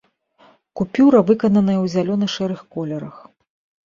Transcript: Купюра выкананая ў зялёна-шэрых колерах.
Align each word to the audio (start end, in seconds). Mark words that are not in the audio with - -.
Купюра 0.79 1.19
выкананая 1.29 1.75
ў 1.81 1.85
зялёна-шэрых 1.97 2.63
колерах. 2.77 3.21